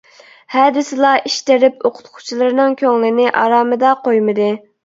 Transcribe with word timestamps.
ھە 0.53 0.63
دېسىلا 0.77 1.11
ئىش 1.29 1.35
تىرىپ 1.49 1.85
ئوقۇتقۇچىلىرىنىڭ 1.89 2.75
كۆڭلىنى 2.83 3.29
ئارامىدا 3.43 3.97
قويمىدى. 4.09 4.53